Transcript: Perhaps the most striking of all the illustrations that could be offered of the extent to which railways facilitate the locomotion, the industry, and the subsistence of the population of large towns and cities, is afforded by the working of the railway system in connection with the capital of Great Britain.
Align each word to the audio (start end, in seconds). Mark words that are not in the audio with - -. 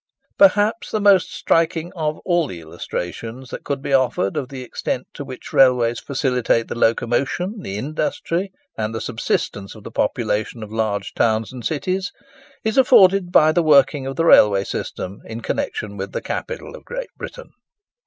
Perhaps 0.39 0.89
the 0.89 0.99
most 0.99 1.31
striking 1.31 1.93
of 1.93 2.17
all 2.25 2.47
the 2.47 2.59
illustrations 2.59 3.51
that 3.51 3.63
could 3.63 3.83
be 3.83 3.93
offered 3.93 4.35
of 4.35 4.49
the 4.49 4.63
extent 4.63 5.05
to 5.13 5.23
which 5.23 5.53
railways 5.53 5.99
facilitate 5.99 6.67
the 6.67 6.73
locomotion, 6.75 7.59
the 7.61 7.77
industry, 7.77 8.51
and 8.75 8.95
the 8.95 8.99
subsistence 8.99 9.75
of 9.75 9.83
the 9.83 9.91
population 9.91 10.63
of 10.63 10.71
large 10.73 11.13
towns 11.13 11.53
and 11.53 11.63
cities, 11.63 12.11
is 12.63 12.79
afforded 12.79 13.31
by 13.31 13.51
the 13.51 13.61
working 13.61 14.07
of 14.07 14.15
the 14.15 14.25
railway 14.25 14.63
system 14.63 15.19
in 15.25 15.39
connection 15.39 15.97
with 15.97 16.13
the 16.13 16.21
capital 16.21 16.75
of 16.75 16.83
Great 16.83 17.09
Britain. 17.15 17.51